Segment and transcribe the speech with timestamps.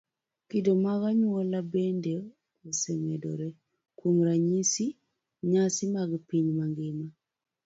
[0.49, 2.11] Kido mag anyuola bende
[2.69, 3.49] osemedore.
[3.97, 4.85] Kuom ranyisi,
[5.51, 7.07] nyasi mag piny mangima